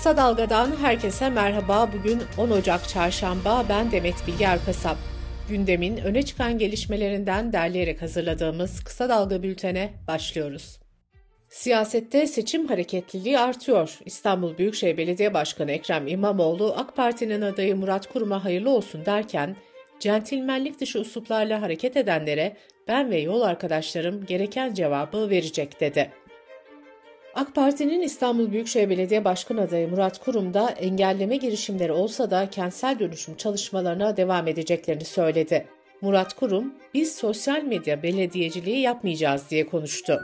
[0.00, 1.90] Kısa Dalga'dan herkese merhaba.
[1.92, 3.64] Bugün 10 Ocak Çarşamba.
[3.68, 4.96] Ben Demet Bilge Erkasap.
[5.48, 10.80] Gündemin öne çıkan gelişmelerinden derleyerek hazırladığımız Kısa Dalga bültene başlıyoruz.
[11.48, 13.98] Siyasette seçim hareketliliği artıyor.
[14.04, 19.56] İstanbul Büyükşehir Belediye Başkanı Ekrem İmamoğlu, AK Parti'nin adayı Murat Kurum'a hayırlı olsun derken,
[19.98, 22.56] centilmenlik dışı usluplarla hareket edenlere
[22.88, 26.10] ben ve yol arkadaşlarım gereken cevabı verecek dedi.
[27.40, 32.98] AK Parti'nin İstanbul Büyükşehir Belediye Başkan adayı Murat Kurum da engelleme girişimleri olsa da kentsel
[32.98, 35.66] dönüşüm çalışmalarına devam edeceklerini söyledi.
[36.00, 40.20] Murat Kurum, biz sosyal medya belediyeciliği yapmayacağız diye konuştu.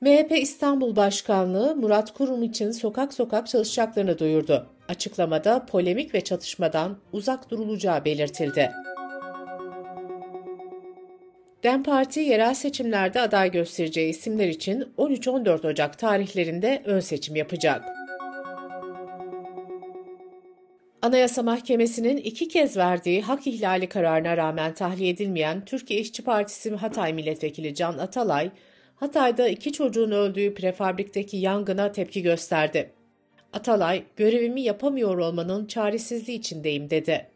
[0.00, 4.66] MHP İstanbul Başkanlığı Murat Kurum için sokak sokak çalışacaklarını duyurdu.
[4.88, 8.72] Açıklamada polemik ve çatışmadan uzak durulacağı belirtildi.
[11.66, 17.84] DEM Parti yerel seçimlerde aday göstereceği isimler için 13-14 Ocak tarihlerinde ön seçim yapacak.
[21.02, 27.12] Anayasa Mahkemesi'nin iki kez verdiği hak ihlali kararına rağmen tahliye edilmeyen Türkiye İşçi Partisi Hatay
[27.12, 28.50] Milletvekili Can Atalay,
[28.96, 32.90] Hatay'da iki çocuğun öldüğü prefabrikteki yangına tepki gösterdi.
[33.52, 37.35] Atalay, görevimi yapamıyor olmanın çaresizliği içindeyim dedi.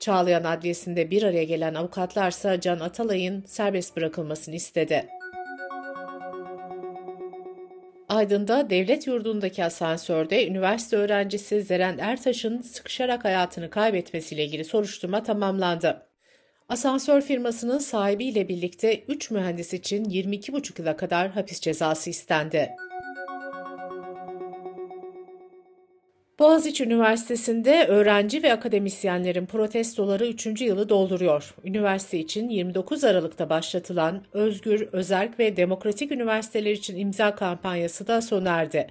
[0.00, 5.06] Çağlayan Adliyesi'nde bir araya gelen avukatlarsa Can Atalay'ın serbest bırakılmasını istedi.
[8.08, 16.06] Aydın'da devlet yurdundaki asansörde üniversite öğrencisi Zeren Ertaş'ın sıkışarak hayatını kaybetmesiyle ilgili soruşturma tamamlandı.
[16.68, 22.70] Asansör firmasının sahibiyle birlikte 3 mühendis için 22,5 yıla kadar hapis cezası istendi.
[26.40, 30.60] Boğaziçi Üniversitesi'nde öğrenci ve akademisyenlerin protestoları 3.
[30.60, 31.54] yılı dolduruyor.
[31.64, 38.50] Üniversite için 29 Aralık'ta başlatılan Özgür, Özerk ve Demokratik Üniversiteler için imza kampanyası da sona
[38.50, 38.86] erdi.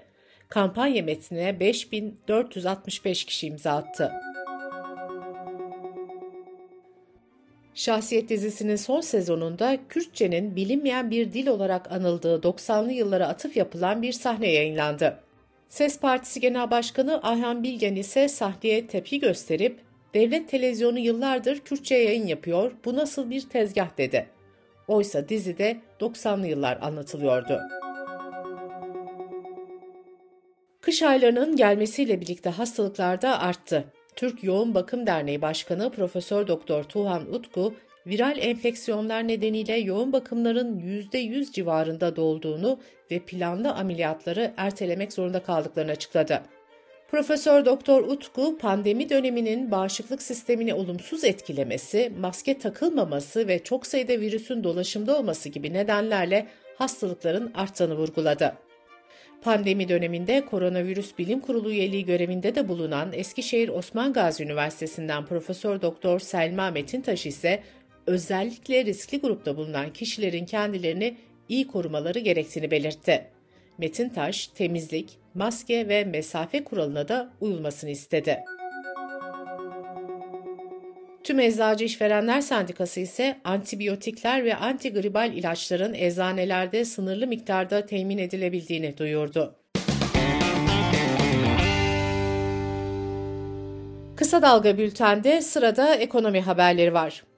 [0.50, 4.12] Kampanya metnine 5465 kişi imza attı.
[7.74, 14.12] Şahsiyet dizisinin son sezonunda Kürtçenin bilinmeyen bir dil olarak anıldığı 90'lı yıllara atıf yapılan bir
[14.12, 15.29] sahne yayınlandı.
[15.70, 19.80] Ses Partisi Genel Başkanı Ayhan Bilgen ise sahneye tepki gösterip
[20.14, 24.30] devlet televizyonu yıllardır Kürtçe yayın yapıyor, bu nasıl bir tezgah dedi.
[24.88, 27.60] Oysa dizide 90'lı yıllar anlatılıyordu.
[30.82, 33.84] Kış aylarının gelmesiyle birlikte hastalıklar da arttı.
[34.16, 37.74] Türk Yoğun Bakım Derneği Başkanı Profesör Doktor Tuhan Utku,
[38.10, 42.80] viral enfeksiyonlar nedeniyle yoğun bakımların %100 civarında dolduğunu
[43.12, 46.42] ve planlı ameliyatları ertelemek zorunda kaldıklarını açıkladı.
[47.12, 54.64] Profesör Doktor Utku, pandemi döneminin bağışıklık sistemini olumsuz etkilemesi, maske takılmaması ve çok sayıda virüsün
[54.64, 58.54] dolaşımda olması gibi nedenlerle hastalıkların arttığını vurguladı.
[59.42, 66.20] Pandemi döneminde Koronavirüs Bilim Kurulu üyeliği görevinde de bulunan Eskişehir Osman Gazi Üniversitesi'nden Profesör Doktor
[66.20, 67.64] Selma Metintaş ise
[68.10, 71.18] özellikle riskli grupta bulunan kişilerin kendilerini
[71.50, 73.28] iyi korumaları gerektiğini belirtti.
[73.78, 78.40] Metintaş, temizlik, maske ve mesafe kuralına da uyulmasını istedi.
[81.24, 89.56] Tüm Eczacı İşverenler Sendikası ise antibiyotikler ve antigribal ilaçların eczanelerde sınırlı miktarda temin edilebildiğini duyurdu.
[94.16, 97.29] Kısa Dalga Bülten'de sırada ekonomi haberleri var.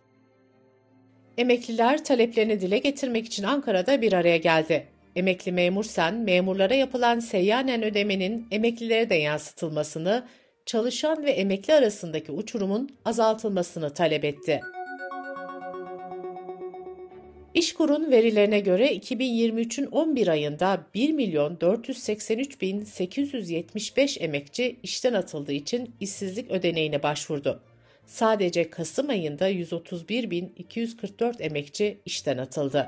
[1.38, 4.88] Emekliler taleplerini dile getirmek için Ankara'da bir araya geldi.
[5.16, 10.28] Emekli memur sen, memurlara yapılan seyyanen ödemenin emeklilere de yansıtılmasını,
[10.66, 14.62] çalışan ve emekli arasındaki uçurumun azaltılmasını talep etti.
[17.54, 25.96] İşkur'un verilerine göre 2023'ün 11 ayında 1 milyon 483 bin 875 emekçi işten atıldığı için
[26.00, 27.62] işsizlik ödeneğine başvurdu.
[28.12, 32.88] Sadece Kasım ayında 131.244 emekçi işten atıldı.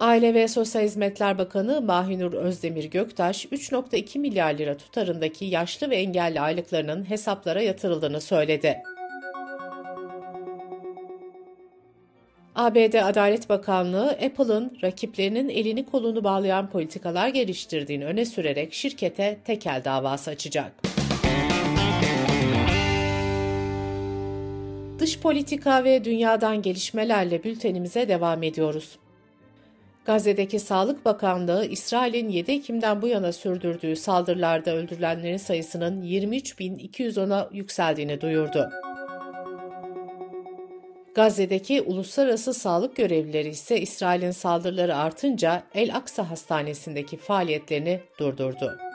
[0.00, 6.40] Aile ve Sosyal Hizmetler Bakanı Mahinur Özdemir Göktaş, 3.2 milyar lira tutarındaki yaşlı ve engelli
[6.40, 8.82] aylıklarının hesaplara yatırıldığını söyledi.
[12.54, 20.30] ABD Adalet Bakanlığı, Apple'ın rakiplerinin elini kolunu bağlayan politikalar geliştirdiğini öne sürerek şirkete tekel davası
[20.30, 20.72] açacak.
[25.06, 28.98] Dış politika ve dünyadan gelişmelerle bültenimize devam ediyoruz.
[30.04, 38.70] Gazze'deki Sağlık Bakanlığı, İsrail'in 7 Ekim'den bu yana sürdürdüğü saldırılarda öldürülenlerin sayısının 23.210'a yükseldiğini duyurdu.
[41.14, 48.85] Gazze'deki uluslararası sağlık görevlileri ise İsrail'in saldırıları artınca El Aksa Hastanesi'ndeki faaliyetlerini durdurdu.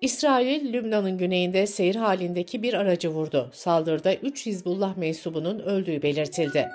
[0.00, 3.50] İsrail, Lübnan'ın güneyinde seyir halindeki bir aracı vurdu.
[3.52, 6.68] Saldırıda 3 Hizbullah mensubunun öldüğü belirtildi.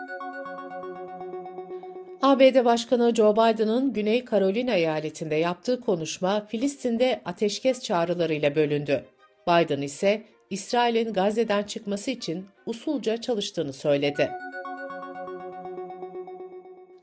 [2.21, 9.05] ABD Başkanı Joe Biden'ın Güney Carolina eyaletinde yaptığı konuşma Filistin'de ateşkes çağrılarıyla bölündü.
[9.47, 14.31] Biden ise İsrail'in Gazze'den çıkması için usulca çalıştığını söyledi.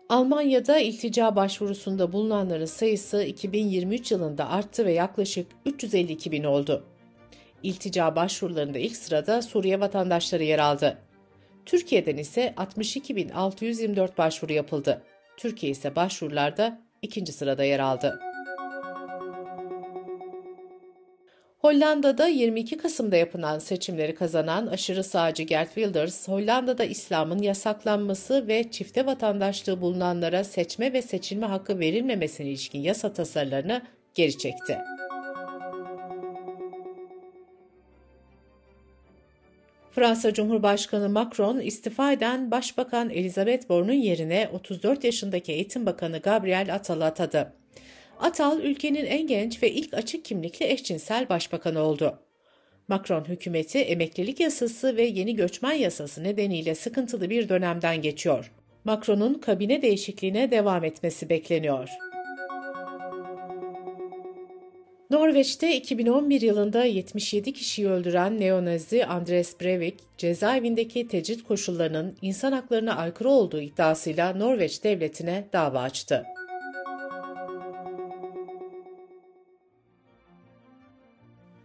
[0.09, 6.85] Almanya'da iltica başvurusunda bulunanların sayısı 2023 yılında arttı ve yaklaşık 352 bin oldu.
[7.63, 10.99] İltica başvurularında ilk sırada Suriye vatandaşları yer aldı.
[11.67, 15.03] Türkiye'den ise 62.624 başvuru yapıldı.
[15.37, 18.21] Türkiye ise başvurularda ikinci sırada yer aldı.
[21.69, 29.07] Hollanda'da 22 Kasım'da yapılan seçimleri kazanan aşırı sağcı Gert Wilders, Hollanda'da İslam'ın yasaklanması ve çifte
[29.07, 33.83] vatandaşlığı bulunanlara seçme ve seçilme hakkı verilmemesine ilişkin yasa tasarılarını
[34.15, 34.79] geri çekti.
[39.91, 47.05] Fransa Cumhurbaşkanı Macron istifa eden Başbakan Elizabeth Borne'un yerine 34 yaşındaki Eğitim Bakanı Gabriel Attal'ı
[47.05, 47.53] atadı.
[48.19, 52.19] Atal ülkenin en genç ve ilk açık kimlikli eşcinsel başbakanı oldu.
[52.89, 58.53] Macron hükümeti emeklilik yasası ve yeni göçmen yasası nedeniyle sıkıntılı bir dönemden geçiyor.
[58.85, 61.89] Macron'un kabine değişikliğine devam etmesi bekleniyor.
[65.11, 73.29] Norveç'te 2011 yılında 77 kişiyi öldüren neonazi Andres Breivik, cezaevindeki tecrit koşullarının insan haklarına aykırı
[73.29, 76.25] olduğu iddiasıyla Norveç devletine dava açtı.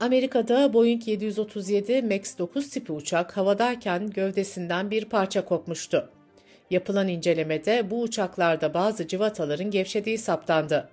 [0.04, 6.10] Amerika'da Boeing 737 MAX 9 tipi uçak havadayken gövdesinden bir parça kopmuştu.
[6.70, 10.90] Yapılan incelemede bu uçaklarda bazı civataların gevşediği saptandı.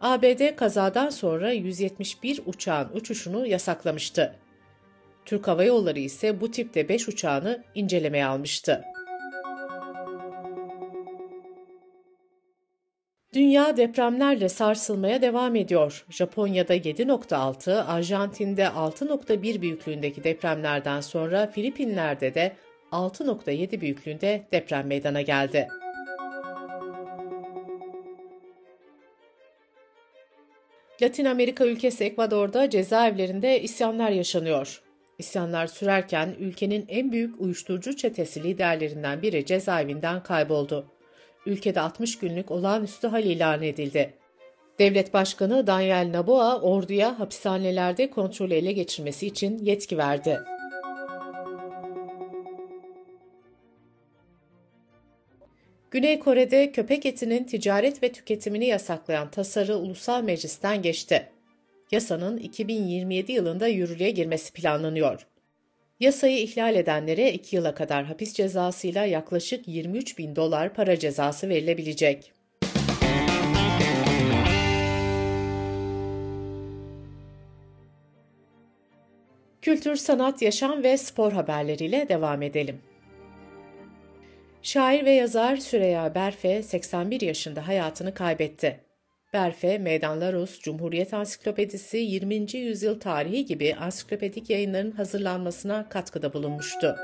[0.00, 4.34] ABD kazadan sonra 171 uçağın uçuşunu yasaklamıştı.
[5.24, 8.84] Türk Hava Yolları ise bu tipte 5 uçağını incelemeye almıştı.
[13.34, 16.04] Dünya depremlerle sarsılmaya devam ediyor.
[16.10, 22.56] Japonya'da 7.6, Arjantin'de 6.1 büyüklüğündeki depremlerden sonra Filipinler'de de
[22.92, 25.68] 6.7 büyüklüğünde deprem meydana geldi.
[31.02, 34.82] Latin Amerika ülkesi Ekvador'da cezaevlerinde isyanlar yaşanıyor.
[35.18, 40.93] İsyanlar sürerken ülkenin en büyük uyuşturucu çetesi liderlerinden biri cezaevinden kayboldu
[41.46, 44.14] ülkede 60 günlük olağanüstü hal ilan edildi.
[44.78, 50.40] Devlet Başkanı Daniel Noboa orduya hapishanelerde kontrolü ele geçirmesi için yetki verdi.
[55.90, 61.28] Güney Kore'de köpek etinin ticaret ve tüketimini yasaklayan tasarı ulusal meclisten geçti.
[61.90, 65.26] Yasanın 2027 yılında yürürlüğe girmesi planlanıyor.
[66.00, 72.32] Yasayı ihlal edenlere 2 yıla kadar hapis cezasıyla yaklaşık 23 bin dolar para cezası verilebilecek.
[79.62, 82.80] Kültür, sanat, yaşam ve spor haberleriyle devam edelim.
[84.62, 88.83] Şair ve yazar Süreyya Berfe 81 yaşında hayatını kaybetti.
[89.34, 92.56] Berfe, Meydanlar Rus, Cumhuriyet Ansiklopedisi, 20.
[92.56, 96.96] yüzyıl tarihi gibi ansiklopedik yayınların hazırlanmasına katkıda bulunmuştu.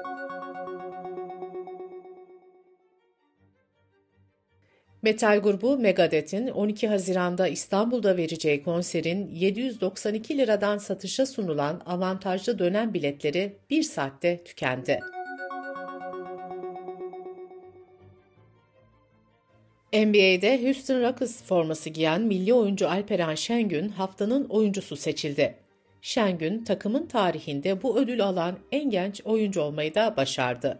[5.02, 13.56] Metal grubu Megadeth'in 12 Haziran'da İstanbul'da vereceği konserin 792 liradan satışa sunulan avantajlı dönem biletleri
[13.70, 15.00] bir saatte tükendi.
[19.92, 25.54] NBA'de Houston Rockets forması giyen milli oyuncu Alperen Şengün haftanın oyuncusu seçildi.
[26.02, 30.78] Şengün takımın tarihinde bu ödül alan en genç oyuncu olmayı da başardı.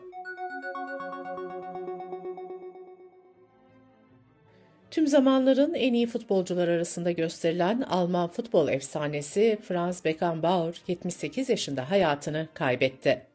[4.90, 12.49] Tüm zamanların en iyi futbolcular arasında gösterilen Alman futbol efsanesi Franz Beckenbauer 78 yaşında hayatını
[12.55, 13.29] kaybetti.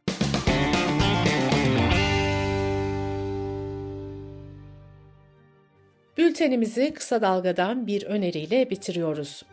[6.17, 9.43] Bültenimizi kısa dalgadan bir öneriyle bitiriyoruz.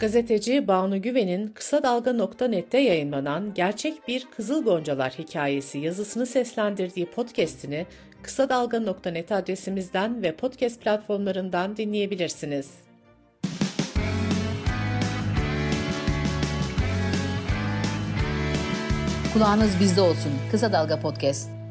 [0.00, 7.86] Gazeteci Banu Güven'in Kısa Dalga.net'te yayınlanan Gerçek Bir Kızıl Goncalar hikayesi yazısını seslendirdiği podcast'ini
[8.22, 12.70] Kısa Dalga.net adresimizden ve podcast platformlarından dinleyebilirsiniz.
[19.32, 20.32] Kulağınız bizde olsun.
[20.50, 21.63] Kısa Dalga Podcast.